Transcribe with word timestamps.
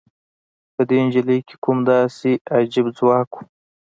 په 0.75 0.81
دې 0.89 0.99
نجلۍ 1.05 1.39
کې 1.47 1.55
کوم 1.63 1.77
داسې 1.91 2.31
عجيب 2.55 2.85
ځواک 2.97 3.29
و؟ 3.33 3.37